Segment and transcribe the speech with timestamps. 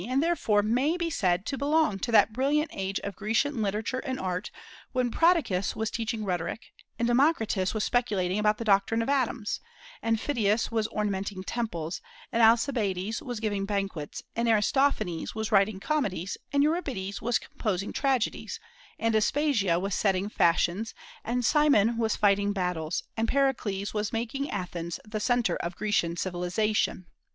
[0.09, 4.19] and therefore may be said to belong to that brilliant age of Grecian literature and
[4.19, 4.49] art
[4.93, 9.59] when Prodicus was teaching rhetoric, and Democritus was speculating about the doctrine of atoms,
[10.01, 12.01] and Phidias was ornamenting temples,
[12.31, 18.59] and Alcibiades was giving banquets, and Aristophanes was writing comedies, and Euripides was composing tragedies,
[18.97, 24.99] and Aspasia was setting fashions, and Cimon was fighting battles, and Pericles was making Athens
[25.07, 27.05] the centre of Grecian civilization.